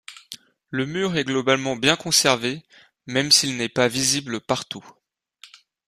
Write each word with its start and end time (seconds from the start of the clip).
Le 0.71 0.87
mur 0.87 1.15
est 1.15 1.25
globalement 1.25 1.75
bien 1.75 1.95
conservé, 1.95 2.63
même 3.05 3.31
s'il 3.31 3.55
n'est 3.57 3.69
pas 3.69 3.87
visible 3.87 4.41
partout. 4.41 4.83